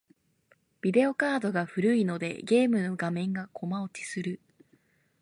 [0.81, 4.39] ビデオカードが古いので、ゲームの画面がコマ落ちする。